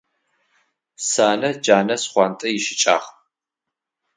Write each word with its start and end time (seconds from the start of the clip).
Сянэ 1.07 1.49
джэнэ 1.61 1.95
шхъуантӏэ 2.01 2.47
ищыкӏагъ. 2.57 3.07